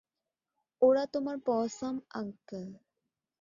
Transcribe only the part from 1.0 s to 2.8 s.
তোমার পসাম আংকেল।